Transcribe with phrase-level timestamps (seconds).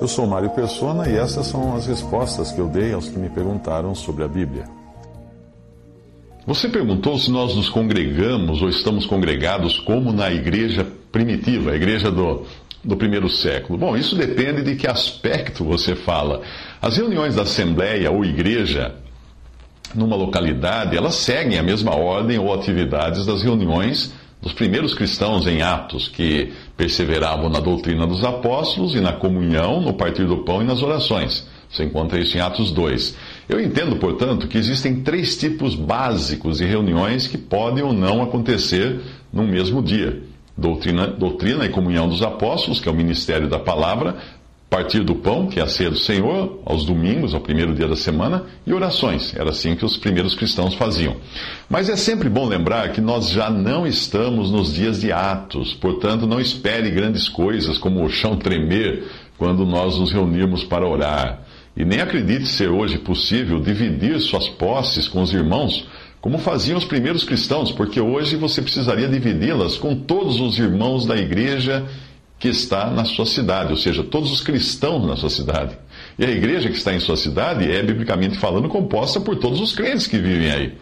[0.00, 3.28] Eu sou Mário Persona e essas são as respostas que eu dei aos que me
[3.28, 4.64] perguntaram sobre a Bíblia.
[6.46, 12.12] Você perguntou se nós nos congregamos ou estamos congregados como na igreja primitiva, a igreja
[12.12, 12.46] do,
[12.84, 13.76] do primeiro século.
[13.76, 16.42] Bom, isso depende de que aspecto você fala.
[16.80, 18.94] As reuniões da assembleia ou igreja
[19.94, 25.62] numa localidade, elas seguem a mesma ordem ou atividades das reuniões dos primeiros cristãos em
[25.62, 30.64] Atos, que perseveravam na doutrina dos apóstolos e na comunhão, no partir do pão e
[30.64, 31.44] nas orações.
[31.68, 33.16] Você encontra isso em Atos 2.
[33.48, 39.00] Eu entendo, portanto, que existem três tipos básicos de reuniões que podem ou não acontecer
[39.32, 40.22] no mesmo dia:
[40.56, 44.16] doutrina, doutrina e comunhão dos apóstolos, que é o ministério da palavra,
[44.70, 47.96] partir do pão, que é a ceia do Senhor, aos domingos, ao primeiro dia da
[47.96, 49.34] semana, e orações.
[49.34, 51.16] Era assim que os primeiros cristãos faziam.
[51.70, 56.26] Mas é sempre bom lembrar que nós já não estamos nos dias de Atos, portanto,
[56.26, 59.04] não espere grandes coisas como o chão tremer
[59.38, 61.40] quando nós nos reunirmos para orar.
[61.74, 65.86] E nem acredite ser hoje possível dividir suas posses com os irmãos,
[66.20, 71.16] como faziam os primeiros cristãos, porque hoje você precisaria dividi-las com todos os irmãos da
[71.16, 71.86] igreja
[72.38, 75.76] que está na sua cidade, ou seja, todos os cristãos na sua cidade.
[76.18, 79.74] E a igreja que está em sua cidade é, biblicamente falando, composta por todos os
[79.74, 80.72] crentes que vivem aí.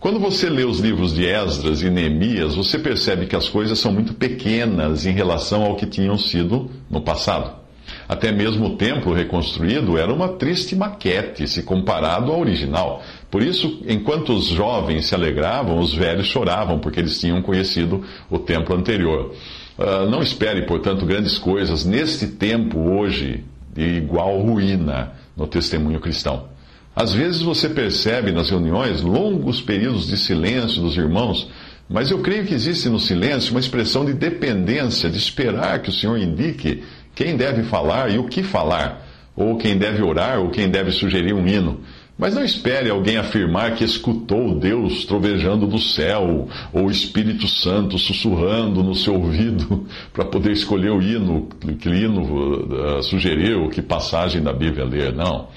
[0.00, 3.92] Quando você lê os livros de Esdras e Neemias, você percebe que as coisas são
[3.92, 7.65] muito pequenas em relação ao que tinham sido no passado.
[8.08, 13.02] Até mesmo o templo reconstruído era uma triste maquete se comparado ao original.
[13.30, 18.38] Por isso, enquanto os jovens se alegravam, os velhos choravam, porque eles tinham conhecido o
[18.38, 19.34] templo anterior.
[19.76, 23.44] Uh, não espere, portanto, grandes coisas neste tempo hoje
[23.74, 26.48] de igual ruína no testemunho cristão.
[26.94, 31.50] Às vezes você percebe nas reuniões longos períodos de silêncio dos irmãos,
[31.88, 35.92] mas eu creio que existe no silêncio uma expressão de dependência, de esperar que o
[35.92, 36.82] Senhor indique
[37.16, 39.02] quem deve falar e o que falar,
[39.34, 41.80] ou quem deve orar, ou quem deve sugerir um hino.
[42.18, 47.98] Mas não espere alguém afirmar que escutou Deus trovejando do céu, ou o Espírito Santo
[47.98, 51.48] sussurrando no seu ouvido para poder escolher o hino,
[51.80, 55.14] que hino uh, sugeriu, que passagem da Bíblia ler.
[55.14, 55.48] Não.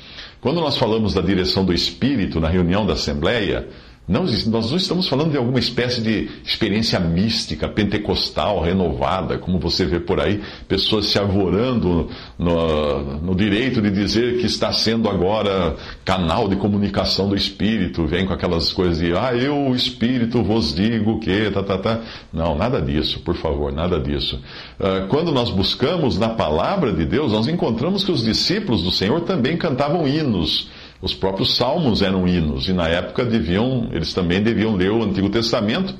[0.41, 3.67] Quando nós falamos da direção do Espírito na reunião da Assembleia,
[4.09, 9.85] não, nós não estamos falando de alguma espécie de experiência mística, pentecostal, renovada, como você
[9.85, 15.75] vê por aí, pessoas se arvorando no, no, direito de dizer que está sendo agora
[16.03, 20.73] canal de comunicação do Espírito, vem com aquelas coisas de, ah, eu, o Espírito, vos
[20.73, 22.01] digo que, tá, tá, tá.
[22.33, 24.41] Não, nada disso, por favor, nada disso.
[24.79, 29.21] Uh, quando nós buscamos na palavra de Deus, nós encontramos que os discípulos do Senhor
[29.21, 30.67] também cantavam hinos
[31.01, 35.29] os próprios salmos eram hinos e na época deviam, eles também deviam ler o Antigo
[35.29, 35.95] Testamento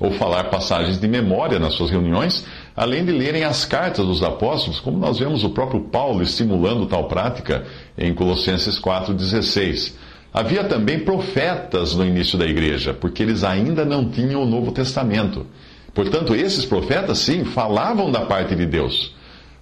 [0.00, 2.44] ou falar passagens de memória nas suas reuniões,
[2.74, 7.04] além de lerem as cartas dos apóstolos, como nós vemos o próprio Paulo estimulando tal
[7.06, 7.66] prática
[7.96, 9.94] em Colossenses 4:16.
[10.32, 15.46] Havia também profetas no início da igreja, porque eles ainda não tinham o Novo Testamento.
[15.92, 19.12] Portanto, esses profetas, sim, falavam da parte de Deus.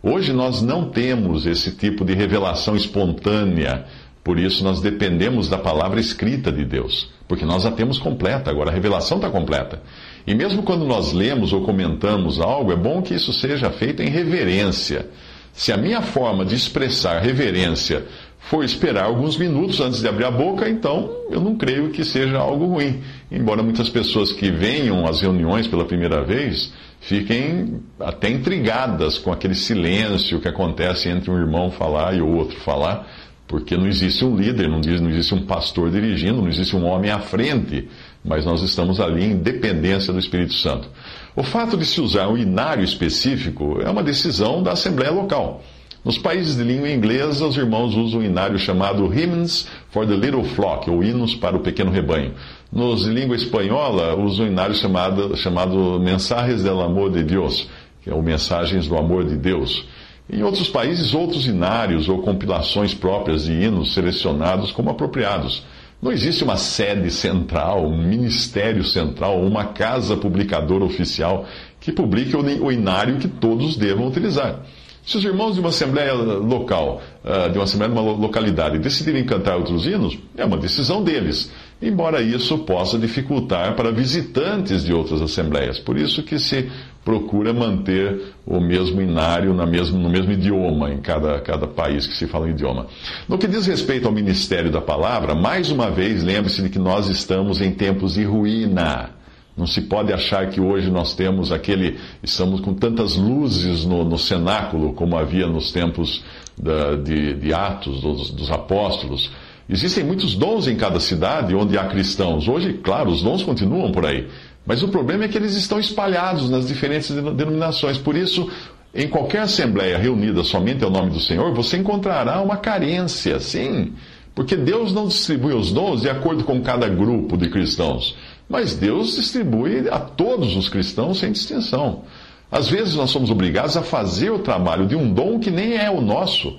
[0.03, 3.87] Hoje nós não temos esse tipo de revelação espontânea
[4.23, 8.71] por isso nós dependemos da palavra escrita de Deus, porque nós a temos completa, agora
[8.71, 9.83] a revelação está completa.
[10.27, 14.09] E mesmo quando nós lemos ou comentamos algo, é bom que isso seja feito em
[14.09, 15.09] reverência.
[15.53, 18.07] Se a minha forma de expressar reverência
[18.39, 22.39] for esperar alguns minutos antes de abrir a boca, então eu não creio que seja
[22.39, 23.03] algo ruim.
[23.31, 29.55] Embora muitas pessoas que venham às reuniões pela primeira vez fiquem até intrigadas com aquele
[29.55, 33.07] silêncio que acontece entre um irmão falar e o outro falar
[33.49, 37.19] porque não existe um líder, não existe um pastor dirigindo, não existe um homem à
[37.19, 37.89] frente,
[38.23, 40.89] mas nós estamos ali em dependência do Espírito Santo.
[41.35, 45.63] O fato de se usar um inário específico é uma decisão da Assembleia Local.
[46.05, 50.45] Nos países de língua inglesa, os irmãos usam um inário chamado Hymns for the Little
[50.45, 52.35] Flock, ou hinos para o pequeno rebanho.
[52.71, 57.69] Nos de língua espanhola, usam um inário chamado, chamado Mensajes del Amor de Dios,
[58.03, 59.87] que é o Mensagens do Amor de Deus.
[60.31, 65.65] Em outros países, outros inários ou compilações próprias de hinos selecionados como apropriados.
[66.01, 72.37] Não existe uma sede central, um ministério central, uma casa publicadora oficial que que publique
[72.37, 74.61] o inário que todos devam utilizar.
[75.07, 79.25] Se os irmãos de uma assembleia local, ah, de uma assembleia de uma localidade, decidirem
[79.25, 85.23] cantar outros hinos, é uma decisão deles, embora isso possa dificultar para visitantes de outras
[85.23, 85.79] assembleias.
[85.79, 86.69] Por isso que se
[87.05, 92.15] procura manter o mesmo inário no mesmo, no mesmo idioma em cada, cada país que
[92.15, 92.87] se fala um idioma.
[93.29, 97.09] No que diz respeito ao ministério da palavra, mais uma vez lembre-se de que nós
[97.09, 99.11] estamos em tempos de ruína.
[99.57, 101.99] Não se pode achar que hoje nós temos aquele.
[102.23, 106.23] Estamos com tantas luzes no, no cenáculo como havia nos tempos
[106.57, 109.33] da, de, de, Atos, dos, dos apóstolos.
[109.69, 112.49] Existem muitos dons em cada cidade onde há cristãos.
[112.49, 114.27] Hoje, claro, os dons continuam por aí.
[114.65, 117.99] Mas o problema é que eles estão espalhados nas diferentes denominações.
[117.99, 118.51] Por isso,
[118.95, 123.93] em qualquer assembleia reunida somente ao nome do Senhor, você encontrará uma carência, sim.
[124.35, 128.17] Porque Deus não distribui os dons de acordo com cada grupo de cristãos.
[128.49, 132.05] Mas Deus distribui a todos os cristãos sem distinção.
[132.51, 135.91] Às vezes nós somos obrigados a fazer o trabalho de um dom que nem é
[135.91, 136.57] o nosso,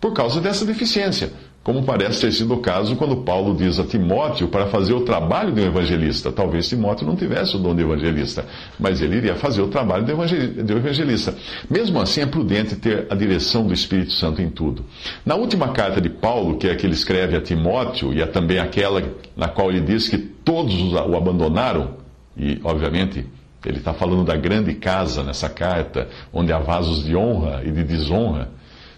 [0.00, 1.32] por causa dessa deficiência
[1.62, 5.52] como parece ter sido o caso quando Paulo diz a Timóteo para fazer o trabalho
[5.52, 6.32] de um evangelista.
[6.32, 8.44] Talvez Timóteo não tivesse o dom de evangelista,
[8.80, 10.10] mas ele iria fazer o trabalho de
[10.72, 11.36] evangelista.
[11.70, 14.84] Mesmo assim, é prudente ter a direção do Espírito Santo em tudo.
[15.24, 18.26] Na última carta de Paulo, que é a que ele escreve a Timóteo, e é
[18.26, 19.02] também aquela
[19.36, 21.96] na qual ele diz que todos o abandonaram,
[22.36, 23.24] e obviamente
[23.64, 27.84] ele está falando da grande casa nessa carta, onde há vasos de honra e de
[27.84, 28.50] desonra.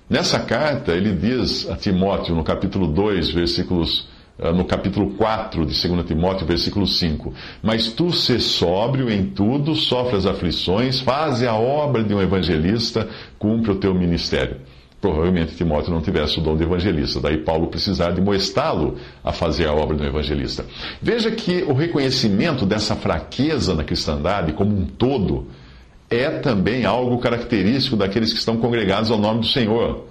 [0.08, 4.06] Nessa carta, ele diz a Timóteo, no capítulo 2, versículos,
[4.38, 9.74] eh, no capítulo 4 de 2 Timóteo, versículo 5: Mas tu se sóbrio em tudo,
[9.74, 13.08] sofre as aflições, faze a obra de um evangelista,
[13.38, 14.58] cumpre o teu ministério.
[15.00, 19.66] Provavelmente Timóteo não tivesse o dom de evangelista, daí Paulo precisar de moestá-lo a fazer
[19.66, 20.66] a obra de um evangelista.
[21.00, 25.46] Veja que o reconhecimento dessa fraqueza na cristandade como um todo
[26.10, 30.04] é também algo característico daqueles que estão congregados ao nome do Senhor.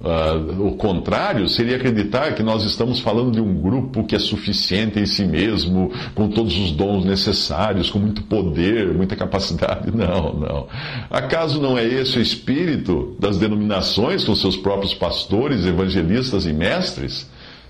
[0.00, 5.00] Uh, o contrário seria acreditar que nós estamos falando de um grupo que é suficiente
[5.00, 9.90] em si mesmo, com todos os dons necessários, com muito poder, muita capacidade.
[9.98, 10.68] Não, não.
[11.10, 17.28] Acaso não é esse o espírito das denominações com seus próprios pastores, evangelistas e mestres?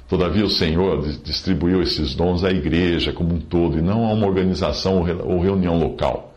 [0.08, 4.26] Todavia, o Senhor distribuiu esses dons à igreja como um todo e não a uma
[4.26, 6.27] organização ou reunião local.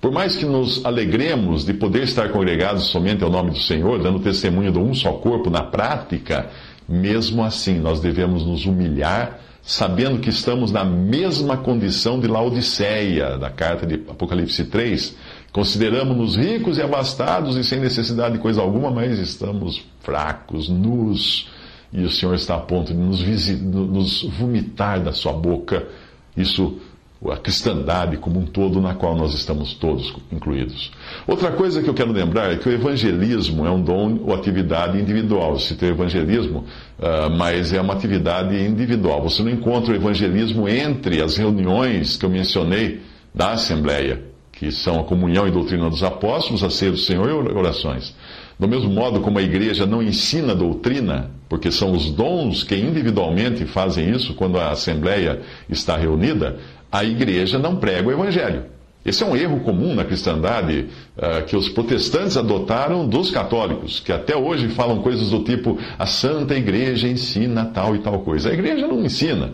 [0.00, 4.18] Por mais que nos alegremos de poder estar congregados somente ao nome do Senhor, dando
[4.18, 6.48] testemunho de um só corpo na prática,
[6.88, 13.50] mesmo assim nós devemos nos humilhar, sabendo que estamos na mesma condição de Laodiceia, da
[13.50, 15.14] carta de Apocalipse 3.
[15.52, 21.46] Consideramos-nos ricos e abastados e sem necessidade de coisa alguma, mas estamos fracos, nus,
[21.92, 25.86] e o Senhor está a ponto de nos, nos vomitar da sua boca.
[26.34, 26.78] Isso
[27.28, 30.90] a cristandade como um todo, na qual nós estamos todos incluídos.
[31.26, 34.98] Outra coisa que eu quero lembrar é que o evangelismo é um dom ou atividade
[34.98, 35.58] individual.
[35.58, 36.64] Se tem evangelismo,
[36.98, 39.22] uh, mas é uma atividade individual.
[39.22, 43.02] Você não encontra o evangelismo entre as reuniões que eu mencionei
[43.34, 47.52] da Assembleia, que são a comunhão e doutrina dos apóstolos, a ceia do Senhor e
[47.52, 48.14] orações.
[48.58, 53.64] Do mesmo modo como a igreja não ensina doutrina, porque são os dons que individualmente
[53.64, 56.58] fazem isso quando a Assembleia está reunida,
[56.90, 58.64] a igreja não prega o evangelho.
[59.04, 64.12] Esse é um erro comum na cristandade uh, que os protestantes adotaram dos católicos, que
[64.12, 68.50] até hoje falam coisas do tipo: a Santa Igreja ensina tal e tal coisa.
[68.50, 69.52] A igreja não ensina.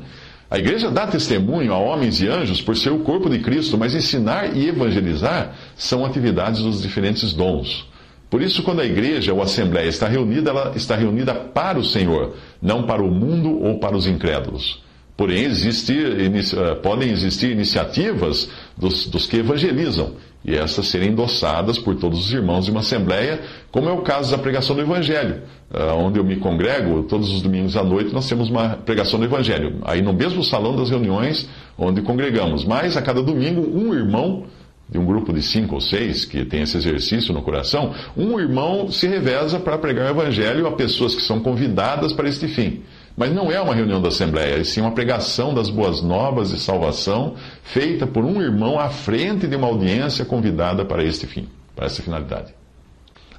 [0.51, 3.95] A igreja dá testemunho a homens e anjos por ser o corpo de Cristo, mas
[3.95, 7.89] ensinar e evangelizar são atividades dos diferentes dons.
[8.31, 11.85] Por isso, quando a igreja ou a assembleia está reunida, ela está reunida para o
[11.85, 14.85] Senhor, não para o mundo ou para os incrédulos.
[15.17, 20.13] Porém, existir, eh, podem existir iniciativas dos, dos, que evangelizam,
[20.45, 23.41] e essas serem endossadas por todos os irmãos de uma assembleia,
[23.73, 25.41] como é o caso da pregação do Evangelho,
[25.73, 29.25] eh, onde eu me congrego, todos os domingos à noite nós temos uma pregação do
[29.25, 34.45] Evangelho, aí no mesmo salão das reuniões onde congregamos, mas a cada domingo um irmão
[34.89, 38.91] de um grupo de cinco ou seis que tem esse exercício no coração, um irmão
[38.93, 42.83] se reveza para pregar o Evangelho a pessoas que são convidadas para este fim.
[43.17, 46.59] Mas não é uma reunião da Assembleia, e sim uma pregação das boas novas de
[46.59, 51.87] salvação, feita por um irmão à frente de uma audiência convidada para este fim, para
[51.87, 52.55] essa finalidade.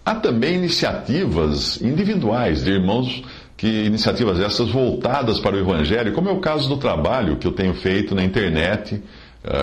[0.04, 3.24] Há também iniciativas individuais de irmãos
[3.56, 7.52] que iniciativas essas voltadas para o Evangelho, como é o caso do trabalho que eu
[7.52, 9.02] tenho feito na internet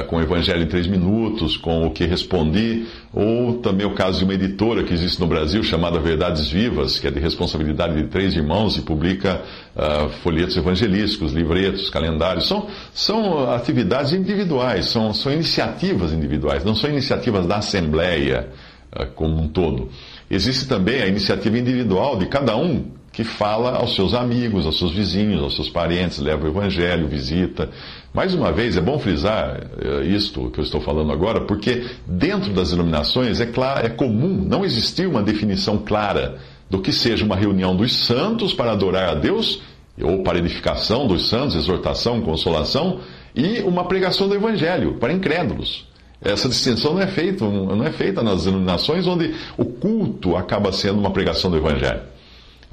[0.09, 4.25] com o Evangelho em três minutos, com o que respondi, ou também o caso de
[4.25, 8.35] uma editora que existe no Brasil chamada Verdades Vivas, que é de responsabilidade de três
[8.35, 9.43] irmãos e publica
[9.77, 12.47] uh, folhetos evangelísticos, livretos, calendários.
[12.47, 18.49] São, são atividades individuais, são, são iniciativas individuais, não são iniciativas da Assembleia
[18.93, 19.91] uh, como um todo.
[20.31, 24.93] Existe também a iniciativa individual de cada um que fala aos seus amigos, aos seus
[24.93, 27.71] vizinhos, aos seus parentes, leva o evangelho, visita.
[28.13, 32.53] Mais uma vez, é bom frisar uh, isto que eu estou falando agora, porque dentro
[32.53, 37.37] das iluminações é, claro, é comum não existir uma definição clara do que seja uma
[37.37, 39.63] reunião dos santos para adorar a Deus,
[40.03, 42.99] ou para edificação dos santos, exortação, consolação,
[43.33, 45.87] e uma pregação do evangelho para incrédulos.
[46.21, 50.99] Essa distinção não é feita, não é feita nas iluminações onde o culto acaba sendo
[50.99, 52.14] uma pregação do evangelho.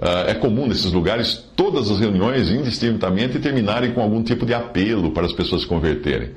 [0.01, 5.11] Uh, é comum nesses lugares todas as reuniões indistintamente terminarem com algum tipo de apelo
[5.11, 6.29] para as pessoas se converterem.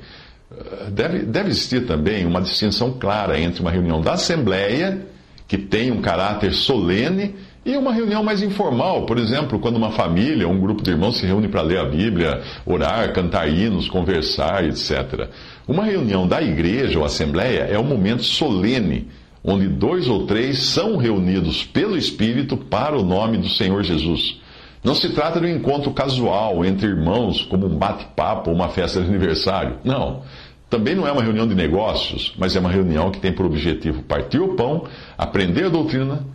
[0.51, 5.07] Uh, deve, deve existir também uma distinção clara entre uma reunião da Assembleia,
[5.47, 7.33] que tem um caráter solene,
[7.65, 11.25] e uma reunião mais informal, por exemplo, quando uma família, um grupo de irmãos se
[11.25, 15.27] reúne para ler a Bíblia, orar, cantar hinos, conversar, etc.
[15.67, 19.07] Uma reunião da igreja ou assembleia é um momento solene
[19.45, 24.39] onde dois ou três são reunidos pelo Espírito para o nome do Senhor Jesus.
[24.83, 29.01] Não se trata de um encontro casual entre irmãos, como um bate-papo ou uma festa
[29.01, 29.77] de aniversário.
[29.83, 30.21] Não.
[30.69, 34.01] Também não é uma reunião de negócios, mas é uma reunião que tem por objetivo
[34.03, 34.85] partir o pão,
[35.17, 36.25] aprender a doutrina,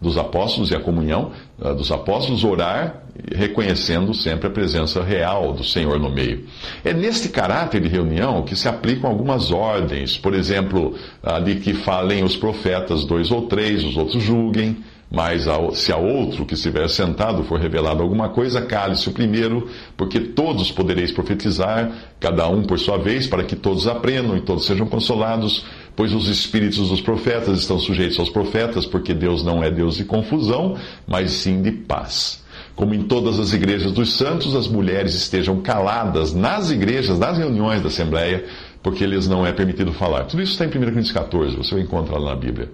[0.00, 3.02] dos apóstolos e a comunhão uh, dos apóstolos, orar,
[3.34, 6.46] reconhecendo sempre a presença real do Senhor no meio.
[6.84, 11.74] É neste caráter de reunião que se aplicam algumas ordens, por exemplo, uh, de que
[11.74, 14.78] falem os profetas dois ou três, os outros julguem.
[15.12, 20.20] Mas se a outro que estiver sentado for revelado alguma coisa, cale-se o primeiro, porque
[20.20, 21.90] todos podereis profetizar,
[22.20, 25.66] cada um por sua vez, para que todos aprendam e todos sejam consolados,
[26.00, 30.04] pois os espíritos dos profetas estão sujeitos aos profetas, porque Deus não é Deus de
[30.06, 32.42] confusão, mas sim de paz.
[32.74, 37.82] Como em todas as igrejas dos santos, as mulheres estejam caladas nas igrejas, nas reuniões
[37.82, 38.46] da Assembleia,
[38.82, 40.24] porque lhes não é permitido falar.
[40.24, 42.70] Tudo isso está em 1 Coríntios 14, você vai encontrar lá na Bíblia.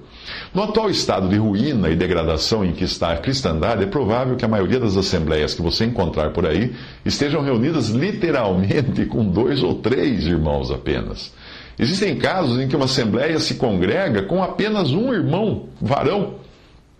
[0.54, 4.44] No atual estado de ruína e degradação em que está a cristandade, é provável que
[4.44, 6.72] a maioria das assembleias que você encontrar por aí
[7.04, 11.34] estejam reunidas literalmente com dois ou três irmãos apenas.
[11.78, 16.34] Existem casos em que uma assembleia se congrega com apenas um irmão, varão,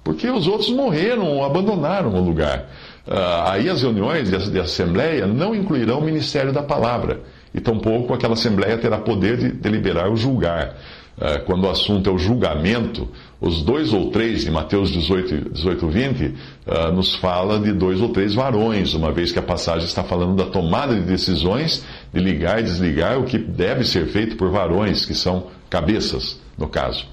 [0.05, 2.69] porque os outros morreram ou abandonaram o lugar.
[3.07, 7.21] Uh, aí as reuniões de, assembleia não incluirão o ministério da palavra
[7.55, 10.77] e tampouco aquela Assembleia terá poder de deliberar ou julgar.
[11.17, 13.09] Uh, quando o assunto é o julgamento,
[13.41, 18.11] os dois ou três, de Mateus 18, 18 20, uh, nos fala de dois ou
[18.11, 22.61] três varões, uma vez que a passagem está falando da tomada de decisões, de ligar
[22.61, 27.07] e desligar, o que deve ser feito por varões, que são cabeças, no caso.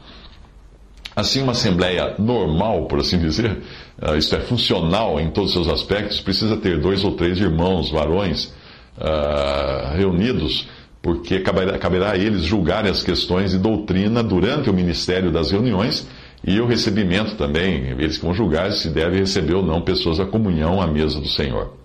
[1.15, 3.59] Assim, uma assembleia normal, por assim dizer,
[4.01, 7.91] uh, isto é, funcional em todos os seus aspectos, precisa ter dois ou três irmãos,
[7.91, 8.45] varões,
[8.97, 10.67] uh, reunidos,
[11.01, 16.07] porque caberá, caberá a eles julgarem as questões de doutrina durante o ministério das reuniões
[16.43, 17.89] e o recebimento também.
[17.89, 21.27] Eles que vão julgar se deve receber ou não pessoas à comunhão à mesa do
[21.27, 21.82] Senhor.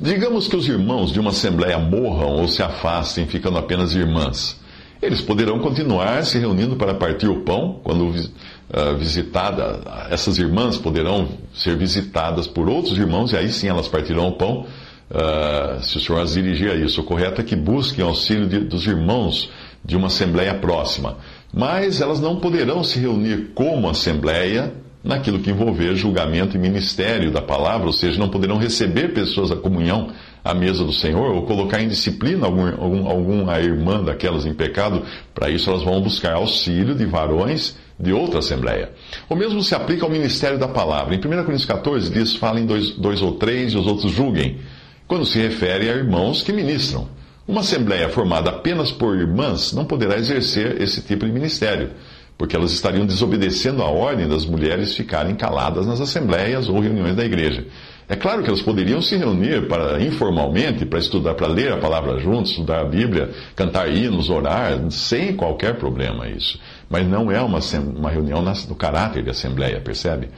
[0.00, 4.60] Digamos que os irmãos de uma assembleia morram ou se afastem, ficando apenas irmãs.
[5.00, 11.28] Eles poderão continuar se reunindo para partir o pão, quando uh, visitada, essas irmãs poderão
[11.54, 14.66] ser visitadas por outros irmãos, e aí sim elas partirão o pão
[15.10, 17.00] uh, se o senhor as dirigir a isso.
[17.00, 19.48] O correto é que busquem auxílio de, dos irmãos
[19.84, 21.18] de uma assembleia próxima.
[21.52, 24.72] Mas elas não poderão se reunir como assembleia
[25.04, 29.56] naquilo que envolver julgamento e ministério da palavra, ou seja, não poderão receber pessoas à
[29.56, 30.10] comunhão
[30.42, 35.02] à mesa do Senhor, ou colocar em disciplina algum, algum, alguma irmã daquelas em pecado.
[35.34, 38.90] Para isso, elas vão buscar auxílio de varões de outra assembleia.
[39.28, 41.14] O mesmo se aplica ao ministério da palavra.
[41.14, 44.58] Em 1 Coríntios 14 diz: falem dois, dois ou três e os outros julguem
[45.06, 47.08] quando se refere a irmãos que ministram.
[47.46, 51.90] Uma assembleia formada apenas por irmãs não poderá exercer esse tipo de ministério,
[52.36, 57.24] porque elas estariam desobedecendo a ordem das mulheres ficarem caladas nas assembleias ou reuniões da
[57.24, 57.66] igreja.
[58.06, 62.18] É claro que elas poderiam se reunir para, informalmente para estudar, para ler a palavra
[62.18, 66.60] juntos, estudar a Bíblia, cantar hinos, orar, sem qualquer problema isso.
[66.90, 67.60] Mas não é uma,
[67.96, 70.28] uma reunião no caráter de assembleia, percebe?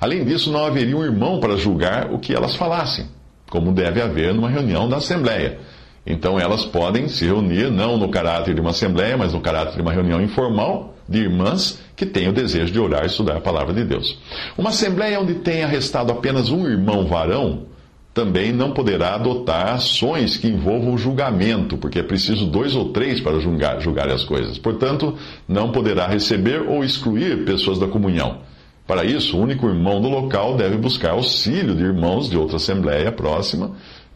[0.00, 3.06] Além disso, não haveria um irmão para julgar o que elas falassem
[3.50, 5.58] como deve haver numa reunião da Assembleia.
[6.06, 9.82] Então elas podem se reunir, não no caráter de uma Assembleia, mas no caráter de
[9.82, 13.74] uma reunião informal de irmãs que têm o desejo de orar e estudar a palavra
[13.74, 14.16] de Deus.
[14.56, 17.68] Uma Assembleia onde tenha restado apenas um irmão varão
[18.12, 23.38] também não poderá adotar ações que envolvam julgamento, porque é preciso dois ou três para
[23.38, 24.58] julgar, julgar as coisas.
[24.58, 25.16] Portanto,
[25.48, 28.38] não poderá receber ou excluir pessoas da comunhão.
[28.86, 33.12] Para isso, o único irmão do local deve buscar auxílio de irmãos de outra assembleia
[33.12, 33.66] próxima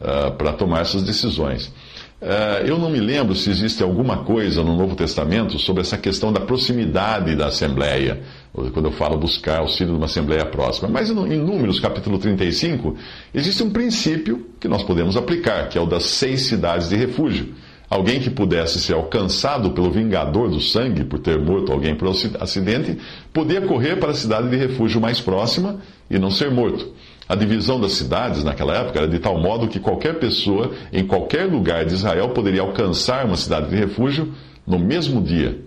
[0.01, 1.71] uh, para tomar essas decisões.
[2.21, 6.31] Uh, eu não me lembro se existe alguma coisa no Novo Testamento sobre essa questão
[6.31, 8.21] da proximidade da assembleia,
[8.53, 10.87] quando eu falo buscar auxílio de uma assembleia próxima.
[10.87, 12.95] Mas em Números, capítulo 35,
[13.33, 17.53] existe um princípio que nós podemos aplicar, que é o das seis cidades de refúgio.
[17.89, 22.97] Alguém que pudesse ser alcançado pelo vingador do sangue por ter morto alguém por acidente,
[23.31, 26.93] podia correr para a cidade de refúgio mais próxima e não ser morto.
[27.27, 31.45] A divisão das cidades naquela época era de tal modo que qualquer pessoa em qualquer
[31.45, 34.31] lugar de Israel poderia alcançar uma cidade de refúgio
[34.65, 35.59] no mesmo dia,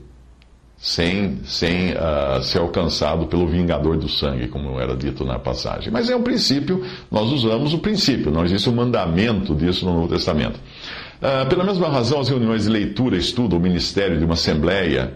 [0.77, 5.93] sem, sem uh, ser alcançado pelo vingador do sangue, como era dito na passagem.
[5.93, 10.09] Mas é um princípio, nós usamos o princípio, não existe um mandamento disso no Novo
[10.09, 10.61] Testamento.
[11.21, 15.13] Uh, pela mesma razão, as reuniões de leitura, estudo ou ministério de uma assembleia,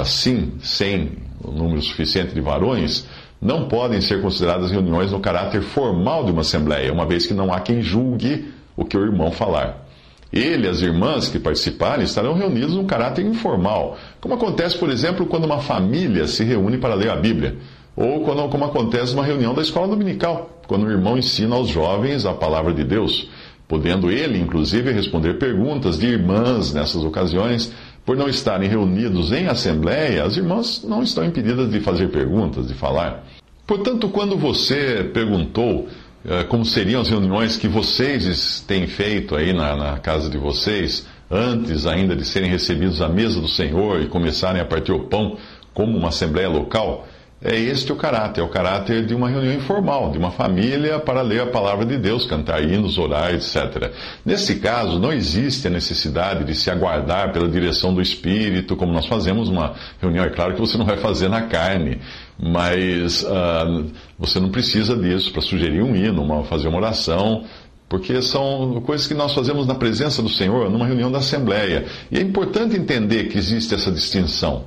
[0.00, 1.10] assim, sem
[1.42, 3.08] o número suficiente de varões,
[3.40, 7.52] não podem ser consideradas reuniões no caráter formal de uma assembleia, uma vez que não
[7.52, 9.86] há quem julgue o que o irmão falar.
[10.32, 15.26] Ele e as irmãs que participarem estarão reunidos num caráter informal, como acontece, por exemplo,
[15.26, 17.56] quando uma família se reúne para ler a Bíblia,
[17.94, 22.26] ou quando, como acontece numa reunião da escola dominical, quando o irmão ensina aos jovens
[22.26, 23.28] a palavra de Deus
[23.66, 27.72] podendo ele, inclusive, responder perguntas de irmãs nessas ocasiões.
[28.04, 32.74] Por não estarem reunidos em assembleia, as irmãs não estão impedidas de fazer perguntas, de
[32.74, 33.24] falar.
[33.66, 35.88] Portanto, quando você perguntou
[36.26, 41.06] eh, como seriam as reuniões que vocês têm feito aí na, na casa de vocês,
[41.30, 45.38] antes ainda de serem recebidos à mesa do Senhor e começarem a partir o pão
[45.72, 47.08] como uma assembleia local,
[47.42, 51.20] é este o caráter, é o caráter de uma reunião informal, de uma família para
[51.20, 53.92] ler a palavra de Deus, cantar hinos, orar, etc.
[54.24, 59.06] Nesse caso, não existe a necessidade de se aguardar pela direção do Espírito, como nós
[59.06, 60.24] fazemos uma reunião.
[60.24, 62.00] É claro que você não vai fazer na carne,
[62.38, 67.44] mas uh, você não precisa disso para sugerir um hino, uma, fazer uma oração
[67.86, 71.86] porque são coisas que nós fazemos na presença do Senhor, numa reunião da Assembleia.
[72.10, 74.64] E é importante entender que existe essa distinção.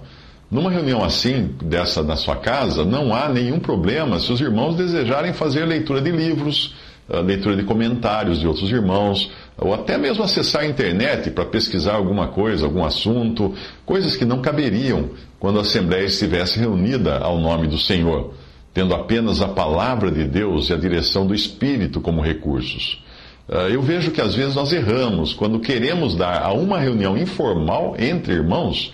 [0.50, 5.34] Numa reunião assim, dessa na sua casa, não há nenhum problema se os irmãos desejarem
[5.34, 6.74] fazer leitura de livros,
[7.26, 12.28] leitura de comentários de outros irmãos, ou até mesmo acessar a internet para pesquisar alguma
[12.28, 13.54] coisa, algum assunto,
[13.86, 18.34] coisas que não caberiam quando a Assembleia estivesse reunida ao nome do Senhor,
[18.74, 23.04] tendo apenas a palavra de Deus e a direção do Espírito como recursos.
[23.50, 27.96] Ah, eu vejo que às vezes nós erramos quando queremos dar a uma reunião informal
[27.98, 28.94] entre irmãos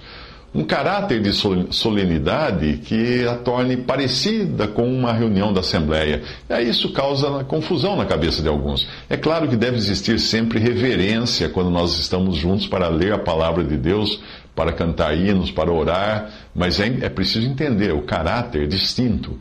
[0.53, 1.33] um caráter de
[1.73, 6.21] solenidade que a torne parecida com uma reunião da Assembleia.
[6.47, 8.87] E isso causa confusão na cabeça de alguns.
[9.09, 13.63] É claro que deve existir sempre reverência quando nós estamos juntos para ler a palavra
[13.63, 14.21] de Deus,
[14.55, 19.39] para cantar hinos, para orar, mas é, é preciso entender o caráter distinto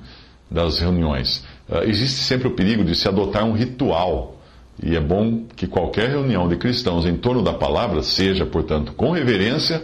[0.51, 1.44] das reuniões.
[1.68, 4.38] Uh, existe sempre o perigo de se adotar um ritual.
[4.83, 9.11] E é bom que qualquer reunião de cristãos em torno da palavra seja, portanto, com
[9.11, 9.83] reverência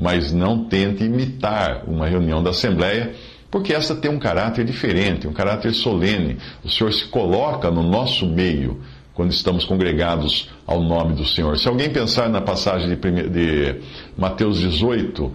[0.00, 3.12] mas não tente imitar uma reunião da Assembleia,
[3.50, 6.38] porque essa tem um caráter diferente, um caráter solene.
[6.64, 8.80] O Senhor se coloca no nosso meio
[9.12, 11.58] quando estamos congregados ao nome do Senhor.
[11.58, 13.76] Se alguém pensar na passagem de, de
[14.16, 15.32] Mateus 18, uh,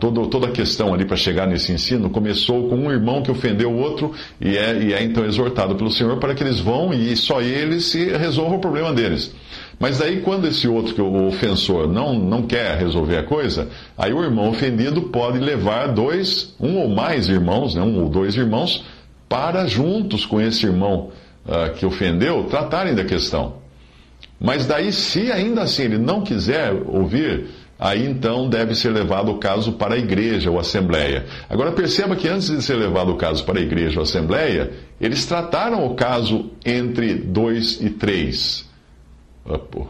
[0.00, 3.70] todo, toda a questão ali para chegar nesse ensino começou com um irmão que ofendeu
[3.70, 7.14] o outro e é, e é então exortado pelo Senhor para que eles vão e
[7.16, 9.32] só eles se resolvam o problema deles.
[9.78, 14.12] Mas daí, quando esse outro, que o ofensor, não, não quer resolver a coisa, aí
[14.12, 18.84] o irmão ofendido pode levar dois, um ou mais irmãos, né, um ou dois irmãos,
[19.28, 21.10] para juntos com esse irmão
[21.44, 23.56] uh, que ofendeu, tratarem da questão.
[24.40, 29.38] Mas daí, se ainda assim ele não quiser ouvir, aí então deve ser levado o
[29.38, 31.26] caso para a igreja ou assembleia.
[31.50, 35.26] Agora perceba que antes de ser levado o caso para a igreja ou assembleia, eles
[35.26, 38.65] trataram o caso entre dois e três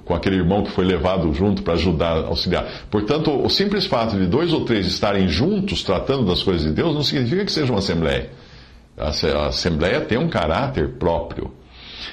[0.04, 2.66] com aquele irmão que foi levado junto para ajudar, auxiliar.
[2.90, 6.94] Portanto, o simples fato de dois ou três estarem juntos tratando das coisas de Deus
[6.94, 8.30] não significa que seja uma assembleia.
[8.96, 11.52] A assembleia tem um caráter próprio.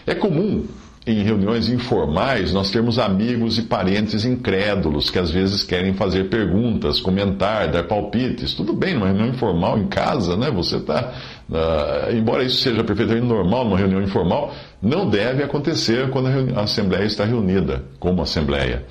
[0.06, 0.66] É comum
[1.06, 7.02] em reuniões informais, nós temos amigos e parentes incrédulos que às vezes querem fazer perguntas,
[7.02, 8.54] comentar, dar palpites.
[8.54, 10.50] Tudo bem, numa reunião informal em casa, né?
[10.52, 11.14] Você está.
[11.50, 16.64] Uh, embora isso seja perfeitamente normal numa reunião informal, não deve acontecer quando a, a
[16.64, 18.86] Assembleia está reunida como Assembleia.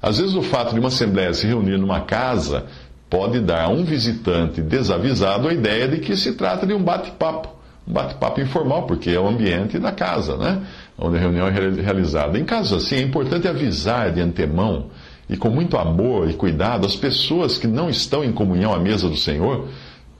[0.00, 2.66] Às vezes o fato de uma Assembleia se reunir numa casa
[3.10, 7.56] pode dar a um visitante desavisado a ideia de que se trata de um bate-papo.
[7.86, 10.62] Um bate-papo informal, porque é o ambiente da casa, né?
[10.98, 12.38] onde a reunião é realizada.
[12.38, 14.86] Em casos assim, é importante avisar de antemão
[15.28, 19.08] e com muito amor e cuidado as pessoas que não estão em comunhão à mesa
[19.08, 19.68] do Senhor,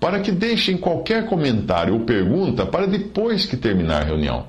[0.01, 4.47] para que deixem qualquer comentário ou pergunta para depois que terminar a reunião.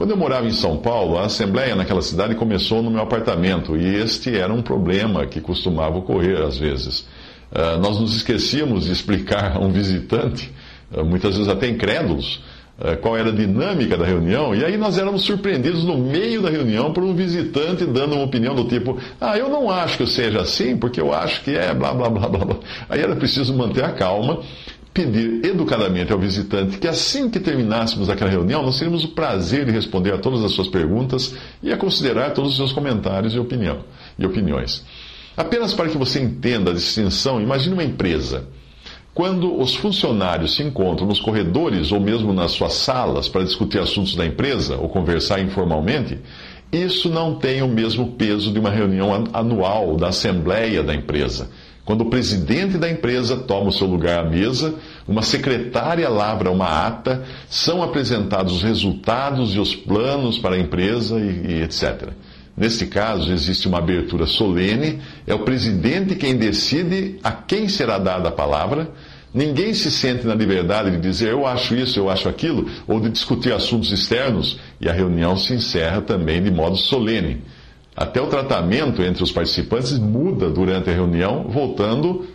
[0.00, 3.96] Quando eu morava em São Paulo, a assembleia naquela cidade começou no meu apartamento e
[3.96, 7.06] este era um problema que costumava ocorrer às vezes.
[7.52, 10.50] Uh, nós nos esquecíamos de explicar a um visitante,
[10.90, 12.42] uh, muitas vezes até incrédulos,
[12.78, 16.48] uh, qual era a dinâmica da reunião, e aí nós éramos surpreendidos no meio da
[16.48, 20.40] reunião por um visitante dando uma opinião do tipo: Ah, eu não acho que seja
[20.40, 22.56] assim, porque eu acho que é blá blá blá blá blá.
[22.88, 24.40] Aí era preciso manter a calma
[24.92, 29.70] pedir educadamente ao visitante que assim que terminássemos aquela reunião, nós teríamos o prazer de
[29.70, 33.84] responder a todas as suas perguntas e a considerar todos os seus comentários e, opinião,
[34.18, 34.84] e opiniões.
[35.36, 38.48] Apenas para que você entenda a distinção, imagine uma empresa.
[39.14, 44.14] Quando os funcionários se encontram nos corredores ou mesmo nas suas salas para discutir assuntos
[44.14, 46.18] da empresa ou conversar informalmente,
[46.72, 51.48] isso não tem o mesmo peso de uma reunião anual da assembleia da empresa
[51.84, 54.74] quando o presidente da empresa toma o seu lugar à mesa,
[55.08, 61.18] uma secretária lavra uma ata, são apresentados os resultados e os planos para a empresa
[61.18, 62.10] e, e etc.
[62.56, 68.28] Neste caso, existe uma abertura solene, é o presidente quem decide a quem será dada
[68.28, 68.90] a palavra.
[69.32, 73.08] Ninguém se sente na liberdade de dizer eu acho isso, eu acho aquilo, ou de
[73.08, 77.40] discutir assuntos externos, e a reunião se encerra também de modo solene.
[78.00, 82.26] Até o tratamento entre os participantes muda durante a reunião, voltando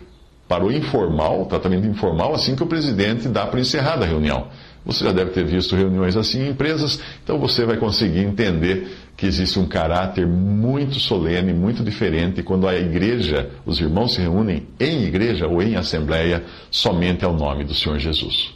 [0.46, 4.46] para o informal, tratamento informal, assim que o presidente dá para encerrar a reunião.
[4.84, 9.26] Você já deve ter visto reuniões assim em empresas, então você vai conseguir entender que
[9.26, 15.02] existe um caráter muito solene, muito diferente quando a igreja, os irmãos se reúnem em
[15.02, 18.55] igreja ou em assembleia somente ao nome do Senhor Jesus.